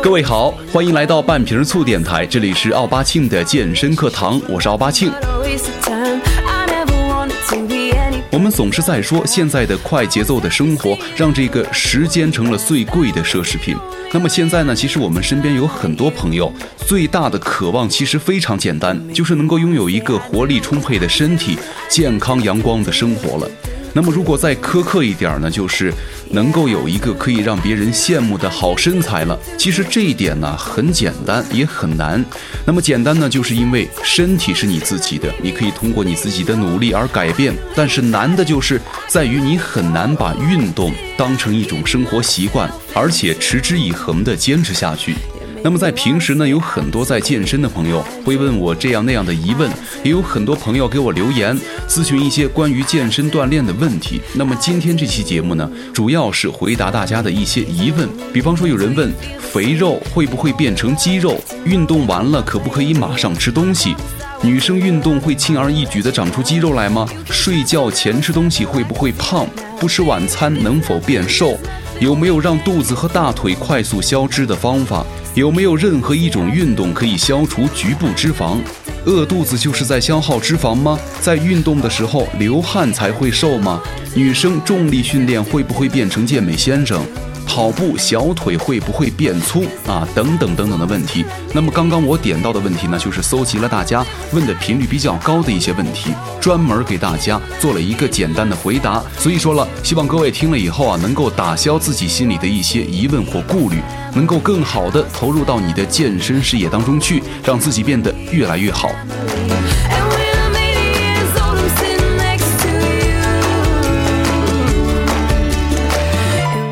[0.00, 5.10] 各位好，欢迎来到半瓶醋电台，这里是奥巴庆的健身课堂，我是奥巴庆。
[8.30, 13.76] 我们总是在说，现在的快节奏的生活让这个时间成了最贵的奢侈品。
[14.12, 14.72] 那么现在呢？
[14.72, 16.52] 其实我们身边有很多朋友，
[16.86, 21.58] 最大的渴望其实非常简单，就是能够拥有一个活力充沛的身体，
[21.88, 23.50] 健康阳光的生活了。
[23.94, 25.92] 那么，如果再苛刻一点呢，就是
[26.30, 29.38] 能够有一个可以让别人羡慕的好身材了。
[29.56, 32.24] 其实这一点呢，很简单，也很难。
[32.66, 37.54] 那么简单呢，就是因为身体是你自己的，你可以通过你自己的努力而改变。
[37.74, 45.14] 但是难的就是在于你很难把运动当成一种生活习惯，而且持之以恒地坚持下去。
[45.62, 49.70] 那么在平时呢，有很多在健身的朋友会问我这样那样的疑问，
[50.04, 51.58] 也有很多朋友给我留言
[51.88, 54.20] 咨询一些关于健身锻炼的问题。
[54.34, 58.08] 那么今天这期节目呢，主要是回答大家的一些疑问。
[58.32, 61.36] 比方说，有人问肥肉会不会变成肌肉？
[61.64, 63.94] 运动完了可不可以马上吃东西？
[64.40, 67.08] 女生运动会轻而易举地长出肌肉来吗？
[67.26, 69.46] 睡觉前吃东西会不会胖？
[69.80, 71.58] 不吃晚餐能否变瘦？
[72.00, 75.04] 有没有让肚子和大腿快速消脂的方法？
[75.34, 78.58] 有没有任何一种运动可以消除局部脂肪？
[79.04, 80.96] 饿肚子就是在消耗脂肪吗？
[81.20, 83.80] 在运动的时候流汗才会瘦吗？
[84.14, 87.02] 女生重力训练会不会变成健美先生？
[87.48, 90.06] 跑步小腿会不会变粗啊？
[90.14, 91.24] 等等等等的问题。
[91.54, 99.02] 那么刚刚我点到的问题呢，就是搜集了大家问的频率比较高的一些问题，专门给大家做了一个简单的回答。
[99.18, 103.80] 所以说了，希望各位听了以后啊，能够打消自己心里的一些疑问或顾虑，
[104.14, 108.90] 能够更好的投入到你的健身事业当中去，让自己变得越来越好。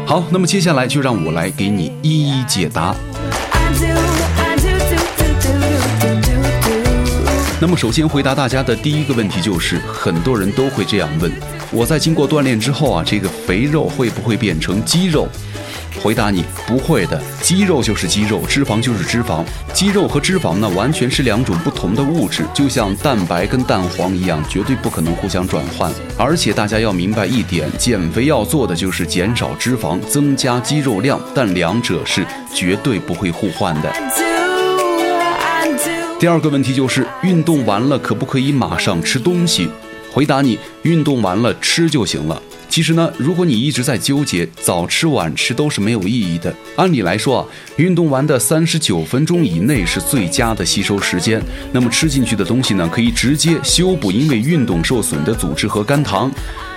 [0.07, 2.95] 好，那么接下来就让我来给你一一解答。
[7.61, 11.33] 那么首先回答大家的第一个问题就是，很多人都会这样问：
[11.73, 15.27] 我在经过锻炼之后啊，这个肥肉会不会变成肌肉？
[16.03, 19.45] 回答你不会的，肌肉就是肌肉，脂肪就是脂肪。
[19.73, 25.93] 肌肉和脂肪呢，完全是两种不同的物质，就像蛋白跟蛋黄一样，绝对不可能互相转换。
[26.17, 32.25] 而且大家要明白一点，减肥要做的就是减少脂肪，增加肌肉量，但两者是
[32.55, 33.93] 绝对不会互换的。
[36.19, 39.69] 第二个问题就是，运动完了可不可以马上吃东西？
[40.11, 42.41] 回答你，运动完了吃就行了。
[42.77, 46.55] 其实呢，如果你一直在纠结早吃晚吃都是没有意义的。
[46.77, 47.47] 按理来说啊，
[47.79, 51.43] 运动完的三十九分钟以内是最佳的吸收时间。
[51.73, 56.31] 那么吃进去的东西呢，可以直接修补因为运动受损的组织和肝糖。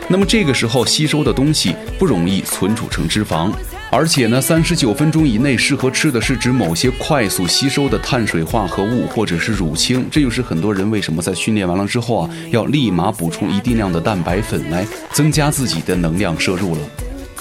[0.08, 3.52] 那么这个时候吸收的东西不容易存储成脂肪。
[3.92, 10.06] 而且呢，三十九分钟以内适合吃的是指某些快速吸收的碳水化合物或者是乳清。
[10.12, 16.82] 这就是很多人为什么在训练完了之后啊，要立马补充一定量的蛋白粉来增加自己的能量摄入了。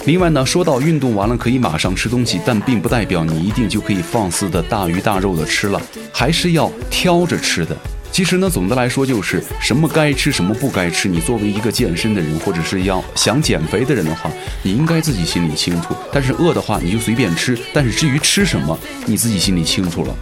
[0.06, 5.80] 另外呢，说到运动完了可以马上吃东西，但并不代表你一定就可以放肆的大鱼大肉的吃了，
[6.10, 7.76] 还是要挑着吃的。
[8.10, 11.08] 其实呢，总的来说就是什么该吃，什么不该吃。
[11.08, 14.30] 你作为一个健身的人，或者是要想减肥的人的话，
[14.62, 15.94] 你应该自己心里清楚。
[16.12, 17.56] 但是饿的话，你就随便吃。
[17.72, 18.76] 但是至于吃什么，
[19.06, 20.14] 你自己心里清楚了。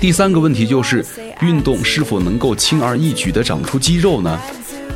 [0.00, 1.04] 第三个问题就是，
[1.40, 4.40] 运动是否能够轻而易举地长出肌肉呢？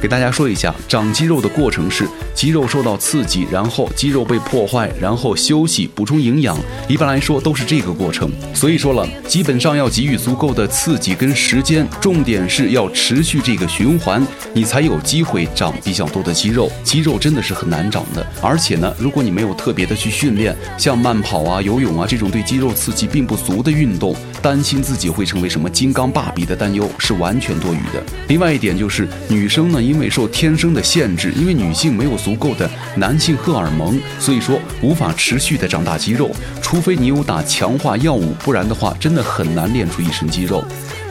[0.01, 6.57] 给大家说一下，长肌肉的过程是肌肉受到刺激，然后肌肉被破坏，然后休息补充营养。
[6.87, 8.31] 一般来说都是这个过程。
[8.53, 16.71] 所以说了，基本上要给予足够的刺激跟时间，重点是要持续这个循环，你才有机会长比较多的肌肉。
[16.85, 28.03] 肌肉真的是很难长的，而且呢，如果你没有特别的去训练，像慢跑啊、游泳啊这种对肌肉刺激并不足的运动，担心自己会成为什么金刚芭比的担忧是完全多余的。
[28.29, 29.86] 另外一点就是女生呢。
[29.87, 36.31] 因为受天生的限制，因为女性没有足够的男性荷尔蒙，所以说无法持续的长大肌肉。
[36.61, 40.65] 除非你有打强化药物，不然的话，真的很难练出一身肌肉。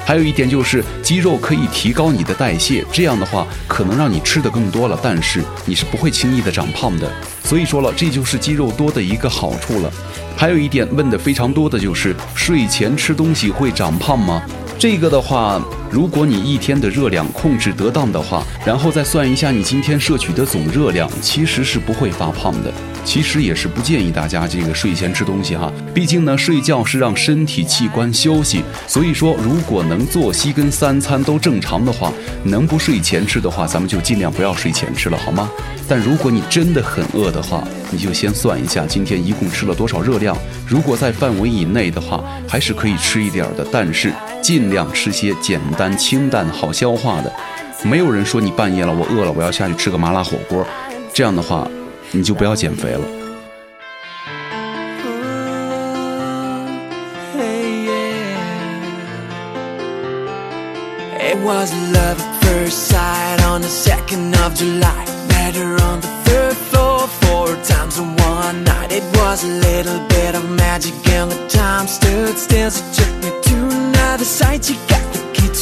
[0.05, 7.11] 还有一点就是，肌肉可以提高你的代谢，这样的话可能让你吃的更多了，但是你是不会轻易的长胖的。
[7.43, 9.91] 所以说了，这就是肌肉多的一个好处了。
[10.37, 14.43] 还有一点问的非常多的就是，睡前吃东西会长胖吗？
[14.77, 15.59] 这个的话。
[15.89, 22.73] 如果你一天的热量控制得当的话，然后再算一下你今天摄取的总热量，其实是不会发胖的。
[23.05, 32.11] 其实也是不建议大家这个睡前吃东西哈，毕竟呢，睡觉是让身体器官休息，所以说如果能作息跟三餐都正常的话，
[32.43, 35.51] 能不睡前吃的话，咱们就尽量不要睡前吃了，好吗？
[35.87, 40.35] 但如果你真的很饿的话，你就先算一下今天一共吃了多少热量，
[40.67, 44.11] 如果在范围以内的话，还是可以吃一点的，但是
[44.41, 47.33] 尽量吃些简单清淡好消化的。
[47.83, 50.65] 没有人说你半夜了，我饿了，我要下去吃个麻辣火锅，
[51.13, 51.67] 这样的话。
[52.11, 53.01] 你就不要减肥了。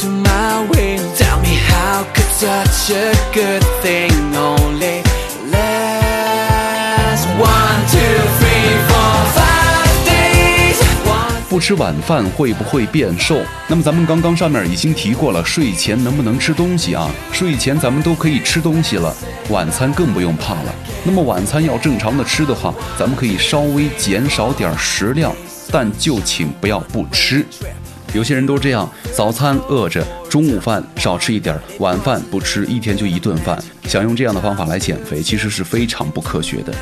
[0.00, 5.02] to my way Tell me how could such a good thing only
[5.52, 8.00] last one, two,
[8.38, 13.40] three, four, five days one 不吃晚饭会不会变瘦？
[13.68, 17.08] 那么咱们刚刚上面已经提过了，睡前能不能吃东西啊？
[17.30, 19.14] 睡前咱们都可以吃东西了，
[19.50, 20.74] 晚餐更不用怕了。
[21.04, 25.32] 那么晚餐要正常的吃的话，咱们可以稍微减少点食量，
[25.70, 27.46] 但就请不要不吃。
[28.14, 33.60] 有些人都这样，早餐饿着，中午饭少吃一点，晚饭不吃，一天就一顿饭。
[33.88, 36.72] 想用这样的方法来减肥，其实是非常不科学的。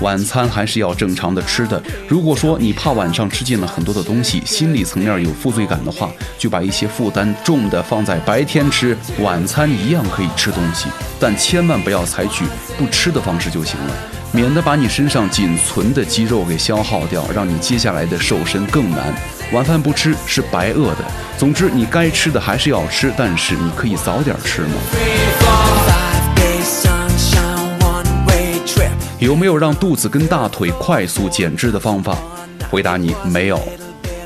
[0.00, 1.80] 晚餐还是要正常的吃的。
[2.08, 10.88] 如果说你怕晚上吃进了很多的东西，心理层面有负罪感的话，就把一些负担重的放在白天吃，晚餐一样可以吃东西，
[11.20, 12.44] 但千万不要采取
[12.76, 13.94] 不吃的方式就行了，
[14.32, 19.14] 免得把你身上仅存的肌肉给消耗掉，让你接下来的瘦身更难。
[19.52, 21.04] 晚饭不吃是白饿的。
[21.36, 24.74] 总之，你该吃的还是要吃，但是你可以早点吃嘛。
[29.18, 32.16] 有没有让肚子跟大腿快速减脂的方法？
[32.70, 33.60] 回答你没有。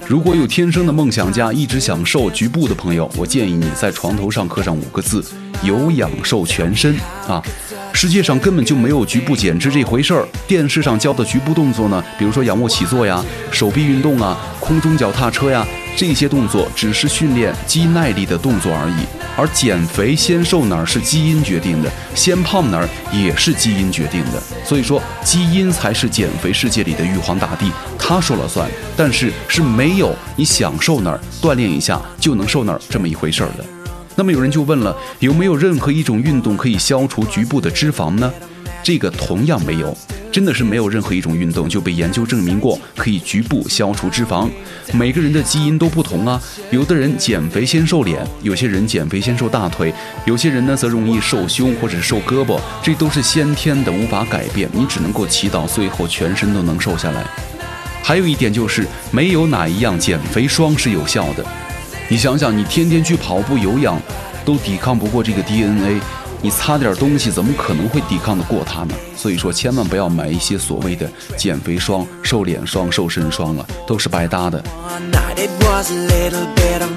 [0.07, 5.25] 如果有天生的梦想家，一直想瘦局部的朋友，我建议你在床头上刻上五个字：
[5.63, 6.95] 有氧瘦全身
[7.27, 7.43] 啊。
[7.95, 10.29] 世界上根本就没有局部减脂这回事儿。
[10.47, 15.67] 电视上教的局部动作呢，比如说仰卧起坐呀、手臂运动啊、空中脚踏车呀，
[15.97, 19.07] 这些动作只是训练肌耐力的动作而已。
[19.37, 24.41] 而减肥先瘦哪儿是基因决定的，先胖哪儿也是基因决定的。
[24.65, 28.71] 所以说，基因才是减肥世界里的玉皇大帝，他说了算。
[28.97, 33.65] 但是是没有你想瘦哪儿，锻炼一下就能瘦哪儿这么一回事儿的。
[34.15, 38.33] 那么有人就问了，有没有任何一种运动可以消除局部的脂肪呢？
[38.85, 39.97] 这个同样没有，
[40.35, 44.51] 真的是没有任何一种运动就被研究证明过可以局部消除脂肪。
[44.93, 46.43] 每个人的基因都不同啊，
[46.73, 49.95] 有的人减肥先瘦脸，有些人减肥先瘦大腿，
[50.27, 54.69] 有些人呢则容易瘦胸或者瘦胳膊，这都是先天的，无法改变。
[54.73, 57.25] 你只能够祈祷最后全身都能瘦下来。
[58.03, 61.47] 还有一点就是，没有哪一样减肥霜是有效的。
[62.09, 64.03] 你想想，你天天去跑步、有氧，
[64.45, 66.01] 都抵抗不过这个 DNA，
[66.45, 68.95] 你擦点东西怎么可能会抵抗得过它呢？
[69.17, 74.63] 所以说，千万不要买一些所谓的减肥霜、瘦脸霜、瘦身霜了，都是白搭的。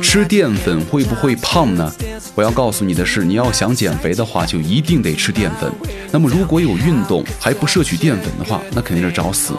[0.02, 1.90] 吃淀粉会不会胖呢？
[2.36, 5.72] 我要告诉你的是，你要想减肥的话，就一定得吃淀粉。
[6.12, 9.54] 那么如果有运动还不摄取淀粉的话，那肯定是找死。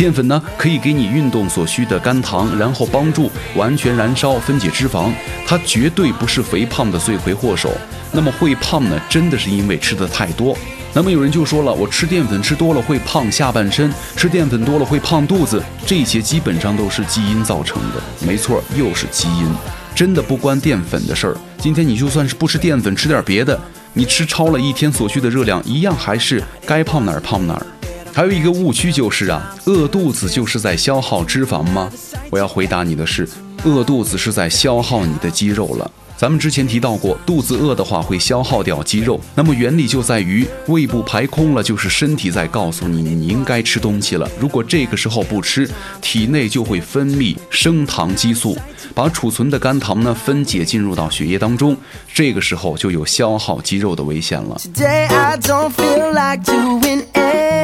[0.00, 5.12] 淀粉呢，可以给你运动所需的肝糖，然后帮助完全燃烧分解脂肪。
[5.46, 7.70] 它绝对不是肥胖的罪魁祸首。
[8.10, 10.56] 那么会胖呢，真的是因为吃的太多。
[10.94, 18.00] 那么有人就说了，我吃淀粉吃多了会胖下半身，吃淀粉多了会胖肚子，这些基本上都是基因造成的。
[18.26, 19.46] 没错，又是基因，
[19.94, 21.36] 真的不关淀粉的事儿。
[21.58, 23.60] 今天你就算是不吃淀粉，吃点别的，
[23.92, 27.66] 你吃超了一天所需的热量，一样还是该胖哪儿胖哪儿。
[28.12, 31.90] 还有一个误区就是啊，饿肚子就是在消耗脂肪吗？
[32.30, 33.28] 我要回答你的是，
[33.64, 35.90] 饿肚子是在消耗你的肌肉了。
[36.16, 44.28] 咱们之前提到过，肚子饿的话会消耗掉肌肉，那么原理就在于胃部排空了，就是身体在告诉你你应该吃东西了。
[44.38, 45.66] 如果这个时候不吃，
[46.02, 48.54] 体内就会分泌升糖激素，
[48.94, 51.74] 把储存的肝糖呢分解进入到血液当中，
[52.12, 54.60] 这个时候就有消耗肌肉的危险了。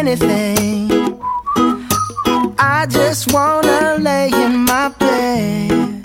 [0.05, 0.91] anything.
[2.57, 6.03] I just wanna lay in my bed.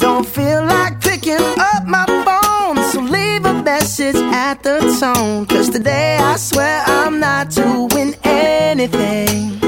[0.00, 5.46] Don't feel like picking up my phone, so leave a message at the tone.
[5.46, 9.58] Cause today I swear I'm not doing anything.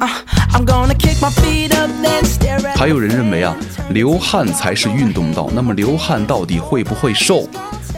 [0.00, 0.08] Uh,
[0.52, 3.54] I'm gonna kick my feet up, then stare at 还有人认为啊，
[3.90, 5.48] 流汗才是运动道。
[5.52, 7.48] 那么流汗到底会不会瘦？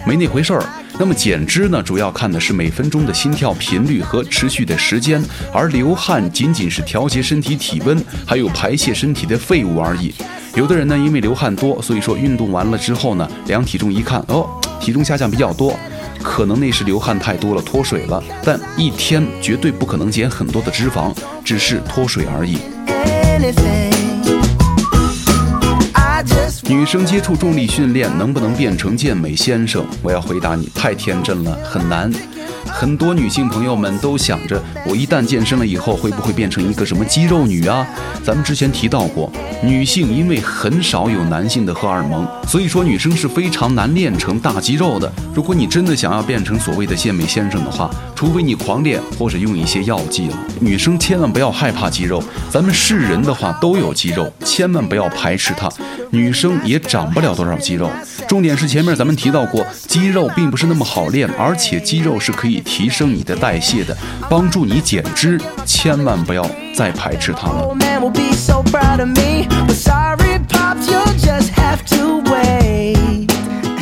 [0.06, 0.64] 没那回事儿。
[0.97, 5.21] 那么减脂呢，主要看的是每分钟的心跳频率和持续的时间，
[5.53, 10.13] 而流汗仅仅是调节身体体温，还有排泄身体的废物而已。
[10.55, 14.49] 有的人呢，因为流汗多，所以说运动完了之后呢，量体重一看，哦，
[14.79, 15.77] 体重下降比较多，
[16.23, 18.23] 可能那是流汗太多了，脱水了。
[18.41, 22.57] 但一天绝对不可能减很多的脂肪，只是脱水而已。
[26.67, 29.85] 女生接触重力训练能不能变成健美先生？
[30.01, 32.11] 我要回答你，太天真了，很难。
[32.77, 37.87] 很多女性朋友们都想着，我一旦健身了以后，会不会变成一个什么肌肉女啊？
[38.21, 39.31] 咱们之前提到过，
[39.63, 45.09] 女性因为很少有男性的荷尔蒙，所以说女生是非常难练成大肌肉的。
[45.33, 50.37] 如果你真的想要变成所谓的健美先生的话，除非你狂练或者用一些药剂了。
[50.59, 55.69] 女生千万不要害怕肌肉，咱们是人的话都有肌肉，千万不要排斥它。
[56.09, 57.89] 女生也长不了多少肌肉。
[58.27, 63.95] 重点是前面咱们提到过，肌肉并不是那么好练，而且肌肉是可以提升你的代谢的，
[64.29, 66.45] 帮助你减脂，千万不要
[66.75, 67.77] 再排斥它了。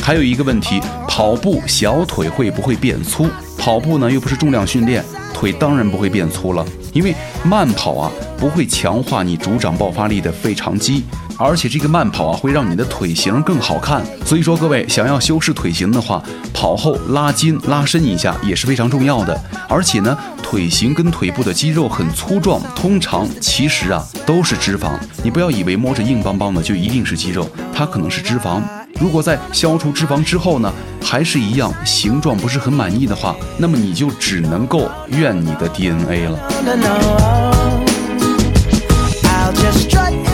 [0.01, 3.25] 还有一个问题，跑步小腿会不会变粗？
[3.57, 5.01] 跑步呢又不是重量训练，
[5.33, 11.05] 腿当然不会变粗了，因为慢跑啊不会强化你主掌爆发力的腓肠肌。
[11.37, 14.03] 而且这个慢跑啊，会让你的腿型更好看。
[14.25, 16.23] 所以说，各位想要修饰腿型的话，
[16.53, 19.39] 跑后拉筋拉伸一下也是非常重要的。
[19.67, 24.91] 而且呢，腿型跟腿部的肌肉很粗壮，通常其实啊都是脂肪。
[25.23, 28.61] 你不要以为摸着硬邦邦的就一定是肌肉，它可能是脂肪。
[28.99, 30.71] 如果在消除脂肪之后呢，
[31.03, 36.39] 还是一样形状不是很满意的话，那么你就只能够怨你的 DNA 了。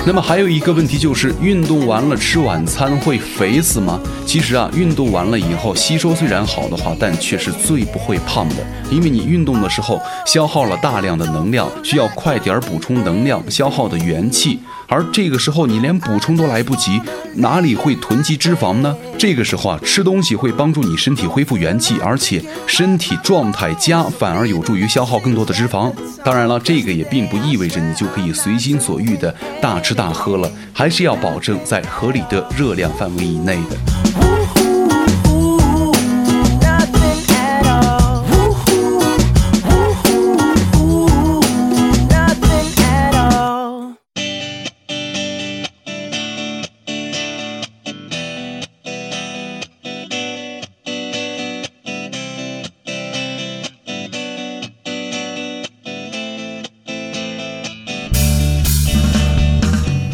[0.05, 3.99] 那么还有一个问题就是，运动完了吃晚餐会肥死吗？
[4.25, 8.55] 其实啊，运动完了以后吸收虽然好的话，但却是最不会胖的，
[8.89, 14.59] 因为你运动的时候消耗了大量的能量，需要快点儿补充能量，消耗的元气。
[14.87, 16.99] 而这个时候你连补充都来不及，
[17.35, 18.95] 哪里会囤积脂肪呢？
[19.19, 25.93] 这个时候啊，吃东西会帮助你身体恢复元气，而且身体状态佳，反而有助于消耗更多的脂肪。
[26.23, 34.38] 当然了，这个也并不意味着你就可以随心所欲的大大吃大喝了，还是要保证在合理的热量范围以内的。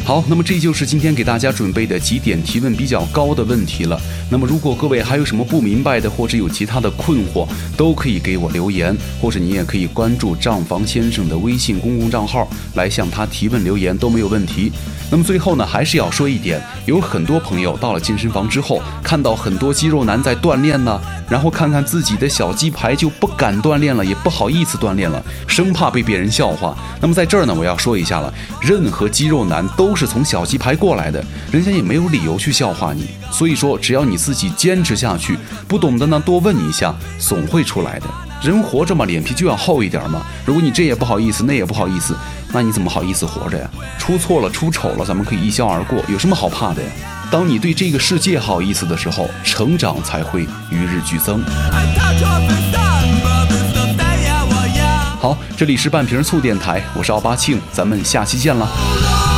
[0.06, 4.00] 好，那么这就是今天给大家准备的几点提问比较高的问题了。
[4.30, 14.72] 那么如果各位还有什么不明白的，或者有其他的困惑，都可以给我留言，或者你也可以关注账房先生的微信公共账号来向他提问留言都没有问题。
[15.12, 26.76] 那么最后呢，还是要说一点，有很多朋友到了健身房之后，看到很多肌肉男在锻炼呢，然后看看自己的小鸡排就不敢锻炼了，也不好意思锻炼了，生怕被别人笑话。
[27.00, 33.08] 那么在这儿呢，我要说一下了，任何肌肉男都是从小鸡排过来的，人家也没有理由去笑话你。
[33.32, 38.08] 所以说，只要你自己坚持下去，不懂的呢多问一下，总会出来的。
[38.42, 40.22] 人活着嘛，脸皮就要厚一点嘛。
[40.46, 42.16] 如果你这也不好意思，那也不好意思。
[42.56, 43.70] 那你怎么好意思活着呀？
[44.00, 46.90] 出错了、出丑了，咱们可以一笑而过，有什么好怕的呀？
[47.30, 51.44] 当你对这个世界好意思的时候，成长才会与日俱增。
[55.20, 59.35] 好，这里是半瓶醋电台，我是奥巴庆，咱们下期见了。